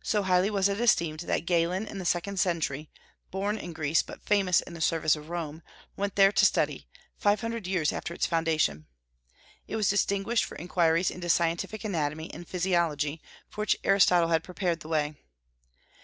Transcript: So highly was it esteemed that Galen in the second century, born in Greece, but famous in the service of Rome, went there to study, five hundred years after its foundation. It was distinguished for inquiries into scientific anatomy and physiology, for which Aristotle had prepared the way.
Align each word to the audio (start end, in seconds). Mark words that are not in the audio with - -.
So 0.00 0.22
highly 0.22 0.48
was 0.48 0.68
it 0.68 0.80
esteemed 0.80 1.18
that 1.26 1.44
Galen 1.44 1.88
in 1.88 1.98
the 1.98 2.04
second 2.04 2.38
century, 2.38 2.88
born 3.32 3.58
in 3.58 3.72
Greece, 3.72 4.00
but 4.00 4.22
famous 4.22 4.60
in 4.60 4.74
the 4.74 4.80
service 4.80 5.16
of 5.16 5.28
Rome, 5.28 5.60
went 5.96 6.14
there 6.14 6.30
to 6.30 6.46
study, 6.46 6.86
five 7.16 7.40
hundred 7.40 7.66
years 7.66 7.92
after 7.92 8.14
its 8.14 8.26
foundation. 8.26 8.86
It 9.66 9.74
was 9.74 9.90
distinguished 9.90 10.44
for 10.44 10.54
inquiries 10.54 11.10
into 11.10 11.28
scientific 11.28 11.82
anatomy 11.82 12.32
and 12.32 12.46
physiology, 12.46 13.20
for 13.48 13.62
which 13.62 13.76
Aristotle 13.82 14.28
had 14.28 14.44
prepared 14.44 14.82
the 14.82 14.88
way. 14.88 15.16